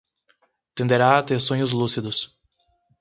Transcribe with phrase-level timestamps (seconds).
[0.73, 2.35] Tenderá a ter sonhos lúcidos